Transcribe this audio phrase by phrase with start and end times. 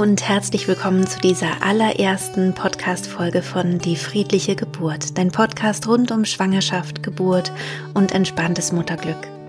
[0.00, 6.24] Und herzlich willkommen zu dieser allerersten Podcast-Folge von Die friedliche Geburt, dein Podcast rund um
[6.24, 7.52] Schwangerschaft, Geburt
[7.92, 9.39] und entspanntes Mutterglück.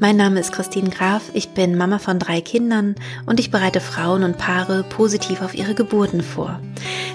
[0.00, 2.94] Mein Name ist Christine Graf, ich bin Mama von drei Kindern
[3.26, 6.60] und ich bereite Frauen und Paare positiv auf ihre Geburten vor.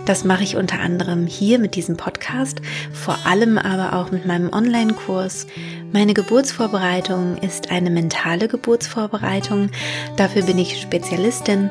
[0.06, 2.62] Das mache ich unter anderem hier mit diesem Podcast,
[2.94, 5.48] vor allem aber auch mit meinem Online-Kurs.
[5.92, 9.70] Meine Geburtsvorbereitung ist eine mentale Geburtsvorbereitung.
[10.16, 11.70] Dafür bin ich Spezialistin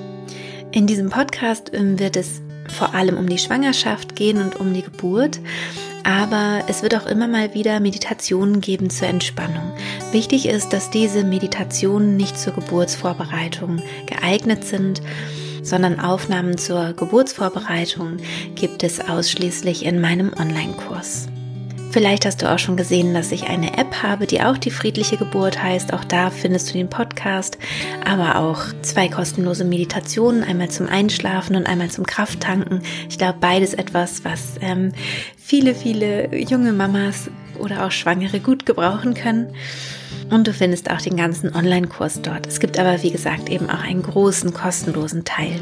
[0.72, 4.82] In diesem Podcast ähm, wird es vor allem um die Schwangerschaft gehen und um die
[4.82, 5.40] Geburt,
[6.04, 9.72] aber es wird auch immer mal wieder Meditationen geben zur Entspannung.
[10.10, 15.02] Wichtig ist, dass diese Meditationen nicht zur Geburtsvorbereitung geeignet sind,
[15.62, 18.16] sondern Aufnahmen zur Geburtsvorbereitung
[18.54, 21.31] gibt es ausschließlich in meinem Online-Kurs.
[21.92, 25.18] Vielleicht hast du auch schon gesehen, dass ich eine App habe, die auch die friedliche
[25.18, 25.92] Geburt heißt.
[25.92, 27.58] Auch da findest du den Podcast,
[28.02, 32.80] aber auch zwei kostenlose Meditationen, einmal zum Einschlafen und einmal zum Krafttanken.
[33.10, 34.92] Ich glaube, beides etwas, was ähm,
[35.36, 39.54] viele, viele junge Mamas oder auch Schwangere gut gebrauchen können.
[40.30, 42.46] Und du findest auch den ganzen Online-Kurs dort.
[42.46, 45.60] Es gibt aber, wie gesagt, eben auch einen großen kostenlosen Teil.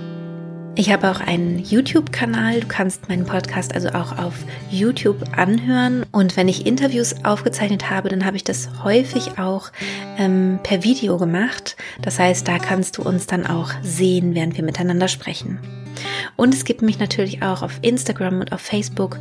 [0.80, 2.60] Ich habe auch einen YouTube-Kanal.
[2.60, 4.32] Du kannst meinen Podcast also auch auf
[4.70, 6.06] YouTube anhören.
[6.10, 9.72] Und wenn ich Interviews aufgezeichnet habe, dann habe ich das häufig auch
[10.16, 11.76] ähm, per Video gemacht.
[12.00, 15.58] Das heißt, da kannst du uns dann auch sehen, während wir miteinander sprechen.
[16.36, 19.18] Und es gibt mich natürlich auch auf Instagram und auf Facebook.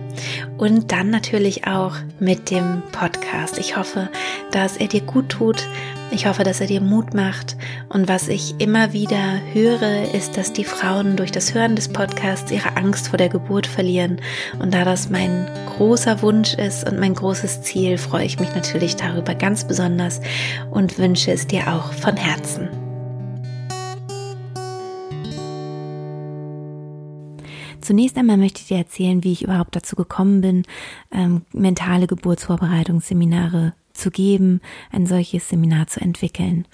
[0.58, 3.58] und dann natürlich auch mit dem Podcast.
[3.58, 4.10] Ich hoffe,
[4.52, 5.68] dass er dir gut tut.
[6.12, 7.56] Ich hoffe, dass er dir Mut macht.
[7.88, 12.52] Und was ich immer wieder höre, ist, dass die Frauen durch das Hören des Podcasts
[12.52, 14.20] ihre Angst vor der Geburt verlieren.
[14.60, 18.96] Und da das mein großer Wunsch ist und mein großes Ziel, freue ich mich natürlich
[18.96, 20.20] darüber ganz besonders
[20.72, 22.70] und wünsche es dir auch von Herzen.
[27.82, 30.64] Zunächst einmal möchte ich dir erzählen, wie ich überhaupt dazu gekommen bin,
[31.12, 34.62] ähm, mentale Geburtsvorbereitungsseminare zu geben,
[34.92, 36.66] ein solches Seminar zu entwickeln.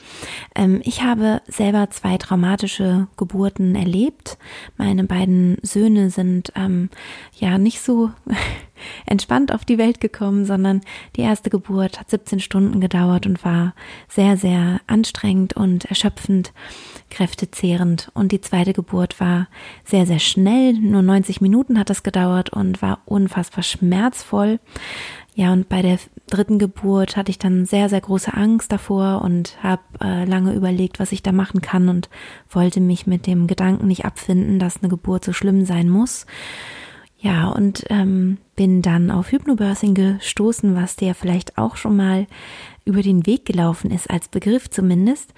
[0.56, 4.38] Ähm, ich habe selber zwei traumatische Geburten erlebt.
[4.78, 6.90] Meine beiden Söhne sind ähm,
[7.38, 8.12] ja nicht so
[9.06, 10.82] entspannt auf die Welt gekommen, sondern
[11.16, 13.74] die erste Geburt hat 17 Stunden gedauert und war
[14.08, 16.54] sehr, sehr anstrengend und erschöpfend,
[17.10, 18.12] kräftezehrend.
[18.14, 19.48] Und die zweite Geburt war
[19.84, 24.60] sehr, sehr schnell, nur 90 Minuten hat es gedauert und war unfassbar schmerzvoll.
[25.38, 29.62] Ja, und bei der dritten Geburt hatte ich dann sehr, sehr große Angst davor und
[29.62, 32.10] habe äh, lange überlegt, was ich da machen kann und
[32.50, 36.26] wollte mich mit dem Gedanken nicht abfinden, dass eine Geburt so schlimm sein muss.
[37.20, 42.28] Ja, und ähm, bin dann auf Hypnobirthing gestoßen, was dir vielleicht auch schon mal
[42.86, 45.34] über den Weg gelaufen ist, als Begriff zumindest.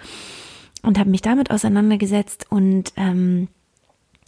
[0.83, 3.47] Und habe mich damit auseinandergesetzt und ähm,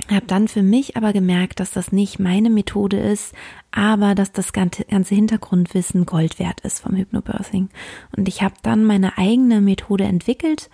[0.08, 3.34] habe dann für mich aber gemerkt, dass das nicht meine Methode ist,
[3.72, 7.70] aber dass das ganze, Hintergrundwissen Gold wert ist vom Hypnobirthing.
[8.16, 10.70] Und ich habe dann meine eigene Methode entwickelt,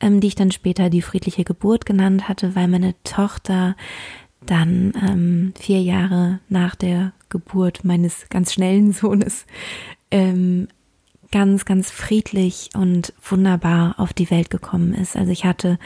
[0.00, 3.76] ähm, die ich dann später die friedliche Geburt genannt hatte, weil meine Tochter
[4.46, 9.46] dann ähm, vier Jahre nach der Geburt meines ganz schnellen Sohnes
[10.10, 10.68] ähm,
[11.32, 15.16] ganz, ganz friedlich und wunderbar auf die Welt gekommen ist.
[15.16, 15.78] Also ich hatte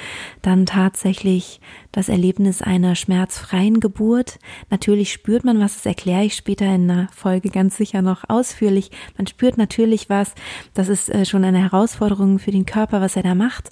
[0.43, 1.61] dann tatsächlich
[1.93, 4.39] das Erlebnis einer schmerzfreien Geburt.
[4.71, 8.91] Natürlich spürt man was, das erkläre ich später in einer Folge ganz sicher noch ausführlich.
[9.17, 10.35] Man spürt natürlich was,
[10.75, 13.71] das ist äh, schon eine Herausforderung für den Körper, was er da macht.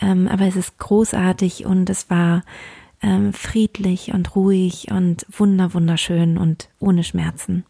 [0.00, 2.42] Ähm, aber es ist großartig und es war
[3.04, 7.64] ähm, friedlich und ruhig und wunder, wunderschön und ohne Schmerzen.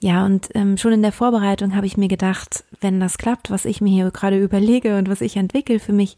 [0.00, 3.64] Ja, und ähm, schon in der Vorbereitung habe ich mir gedacht, wenn das klappt, was
[3.64, 6.16] ich mir hier gerade überlege und was ich entwickle für mich,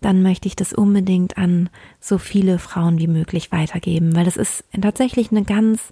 [0.00, 1.68] dann möchte ich das unbedingt an
[2.00, 5.90] so viele Frauen wie möglich weitergeben, weil das ist tatsächlich eine ganz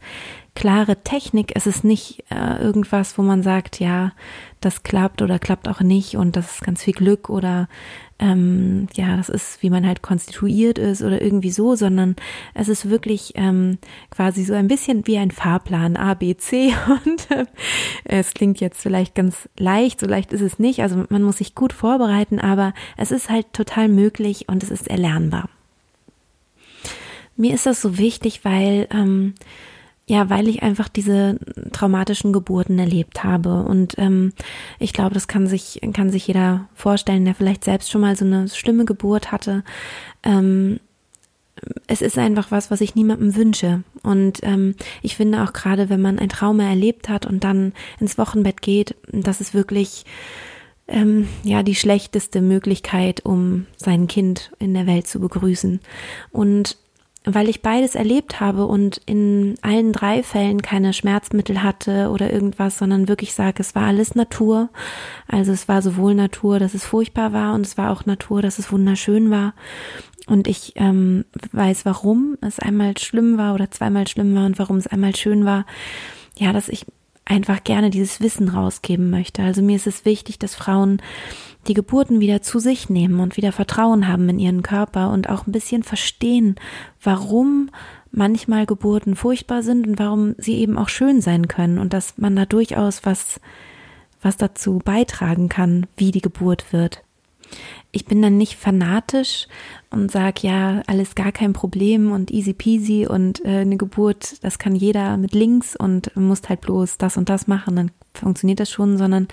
[0.55, 1.53] klare Technik.
[1.55, 4.12] Es ist nicht äh, irgendwas, wo man sagt, ja,
[4.61, 7.69] das klappt oder klappt auch nicht und das ist ganz viel Glück oder
[8.19, 12.17] ähm, ja, das ist, wie man halt konstituiert ist oder irgendwie so, sondern
[12.55, 13.79] es ist wirklich ähm,
[14.11, 16.73] quasi so ein bisschen wie ein Fahrplan A, B, C
[17.05, 17.47] und äh,
[18.05, 21.55] es klingt jetzt vielleicht ganz leicht, so leicht ist es nicht, also man muss sich
[21.55, 25.49] gut vorbereiten, aber es ist halt total möglich und es ist erlernbar.
[27.37, 29.35] Mir ist das so wichtig, weil ähm,
[30.09, 31.39] ja, weil ich einfach diese
[31.73, 33.63] traumatischen Geburten erlebt habe.
[33.63, 34.33] Und ähm,
[34.79, 38.25] ich glaube, das kann sich, kann sich jeder vorstellen, der vielleicht selbst schon mal so
[38.25, 39.65] eine schlimme Geburt hatte.
[40.23, 40.81] Ähm,
[41.87, 43.83] es ist einfach was, was ich niemandem wünsche.
[44.03, 48.17] Und ähm, ich finde auch gerade, wenn man ein Trauma erlebt hat und dann ins
[48.17, 50.07] Wochenbett geht, das ist wirklich
[50.87, 55.81] ähm, ja die schlechteste Möglichkeit, um sein Kind in der Welt zu begrüßen.
[56.31, 56.79] Und
[57.35, 62.79] weil ich beides erlebt habe und in allen drei Fällen keine Schmerzmittel hatte oder irgendwas,
[62.79, 64.71] sondern wirklich sage, es war alles Natur.
[65.27, 68.59] Also es war sowohl Natur, dass es furchtbar war und es war auch Natur, dass
[68.59, 69.55] es wunderschön war.
[70.27, 74.77] Und ich ähm, weiß, warum es einmal schlimm war oder zweimal schlimm war und warum
[74.77, 75.65] es einmal schön war.
[76.37, 76.85] Ja, dass ich
[77.29, 79.43] einfach gerne dieses Wissen rausgeben möchte.
[79.43, 81.01] Also mir ist es wichtig, dass Frauen
[81.67, 85.47] die Geburten wieder zu sich nehmen und wieder Vertrauen haben in ihren Körper und auch
[85.47, 86.57] ein bisschen verstehen,
[87.03, 87.71] warum
[88.11, 92.35] manchmal Geburten furchtbar sind und warum sie eben auch schön sein können und dass man
[92.35, 93.41] da durchaus was,
[94.23, 97.03] was dazu beitragen kann, wie die Geburt wird.
[97.90, 99.49] Ich bin dann nicht fanatisch
[99.90, 104.58] und sag ja, alles gar kein Problem und easy peasy und äh, eine Geburt, das
[104.58, 108.70] kann jeder mit links und musst halt bloß das und das machen, dann funktioniert das
[108.70, 109.29] schon, sondern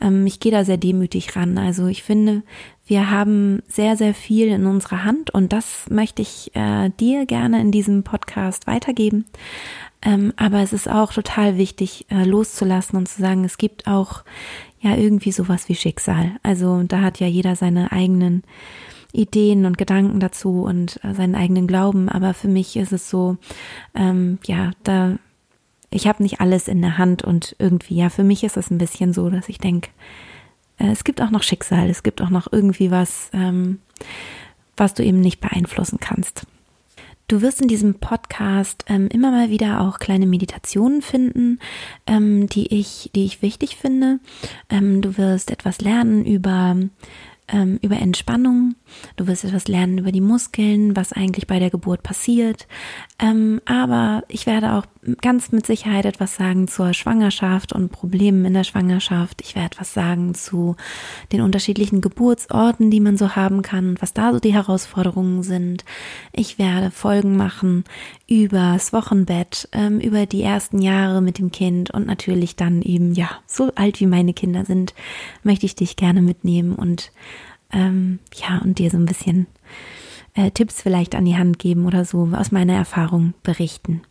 [0.00, 1.58] ähm, ich gehe da sehr demütig ran.
[1.58, 2.42] Also ich finde,
[2.86, 7.60] wir haben sehr, sehr viel in unserer Hand und das möchte ich äh, dir gerne
[7.60, 9.24] in diesem Podcast weitergeben.
[10.02, 14.22] Ähm, aber es ist auch total wichtig, äh, loszulassen und zu sagen, es gibt auch
[14.80, 16.32] ja irgendwie sowas wie Schicksal.
[16.42, 18.42] Also da hat ja jeder seine eigenen
[19.14, 22.10] Ideen und Gedanken dazu und äh, seinen eigenen Glauben.
[22.10, 23.38] Aber für mich ist es so,
[23.94, 25.16] ähm, ja, da
[25.94, 28.78] ich habe nicht alles in der Hand und irgendwie, ja, für mich ist es ein
[28.78, 29.90] bisschen so, dass ich denke,
[30.78, 33.78] äh, es gibt auch noch Schicksal, es gibt auch noch irgendwie was, ähm,
[34.76, 36.46] was du eben nicht beeinflussen kannst.
[37.28, 41.58] Du wirst in diesem Podcast ähm, immer mal wieder auch kleine Meditationen finden,
[42.06, 44.18] ähm, die ich, die ich wichtig finde.
[44.68, 46.76] Ähm, du wirst etwas lernen über
[47.48, 48.74] ähm, über Entspannung.
[49.16, 52.66] Du wirst etwas lernen über die Muskeln, was eigentlich bei der Geburt passiert.
[53.18, 54.86] Ähm, aber ich werde auch
[55.20, 59.42] ganz mit Sicherheit etwas sagen zur Schwangerschaft und Problemen in der Schwangerschaft.
[59.42, 60.76] Ich werde etwas sagen zu
[61.32, 65.84] den unterschiedlichen Geburtsorten, die man so haben kann, was da so die Herausforderungen sind.
[66.32, 67.84] Ich werde Folgen machen
[68.26, 73.28] übers Wochenbett, ähm, über die ersten Jahre mit dem Kind und natürlich dann eben, ja,
[73.46, 74.94] so alt wie meine Kinder sind,
[75.42, 77.12] möchte ich dich gerne mitnehmen und
[77.74, 79.46] ähm, ja, und dir so ein bisschen
[80.34, 84.02] äh, Tipps vielleicht an die Hand geben oder so aus meiner Erfahrung berichten.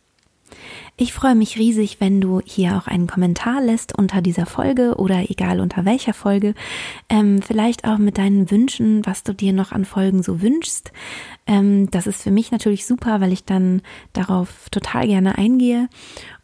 [0.96, 5.28] Ich freue mich riesig, wenn du hier auch einen Kommentar lässt unter dieser Folge oder
[5.28, 6.54] egal unter welcher Folge.
[7.08, 10.92] Ähm, vielleicht auch mit deinen Wünschen, was du dir noch an Folgen so wünschst.
[11.48, 13.82] Ähm, das ist für mich natürlich super, weil ich dann
[14.12, 15.88] darauf total gerne eingehe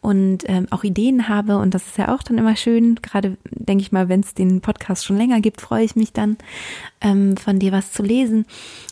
[0.01, 1.57] und ähm, auch Ideen habe.
[1.57, 2.95] Und das ist ja auch dann immer schön.
[2.95, 6.37] Gerade denke ich mal, wenn es den Podcast schon länger gibt, freue ich mich dann,
[6.99, 8.45] ähm, von dir was zu lesen.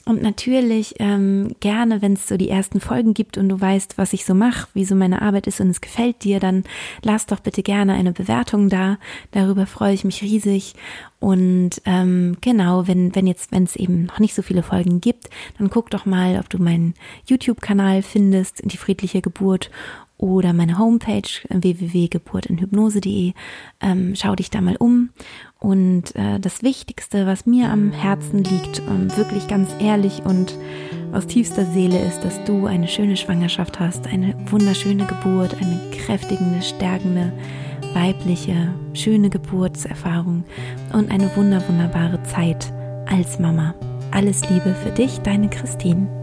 [0.06, 4.14] Und natürlich ähm, gerne, wenn es so die ersten Folgen gibt und du weißt, was
[4.14, 6.64] ich so mache, wie so meine Arbeit ist und es gefällt dir, dann
[7.02, 8.98] lass doch bitte gerne eine Bewertung da.
[9.32, 10.76] Darüber freue ich mich riesig.
[11.20, 15.30] Und ähm, genau, wenn, wenn jetzt, wenn es eben noch nicht so viele Folgen gibt,
[15.58, 16.94] dann guck doch mal, ob du meinen
[17.26, 19.70] YouTube-Kanal findest, die friedliche Geburt
[20.20, 23.34] oder meine Homepage www.geburtinhypnose.de.
[23.82, 25.10] Ähm, schau dich da mal um.
[25.60, 30.58] Und äh, das Wichtigste, was mir am Herzen liegt, ähm, wirklich ganz ehrlich und
[31.14, 36.62] aus tiefster Seele ist, dass du eine schöne Schwangerschaft hast, eine wunderschöne Geburt, eine kräftigende,
[36.62, 37.32] stärkende,
[37.94, 40.44] weibliche, schöne Geburtserfahrung
[40.94, 42.72] und eine wunder, wunderbare Zeit
[43.08, 43.74] als Mama.
[44.12, 46.19] Alles Liebe für dich, deine Christine.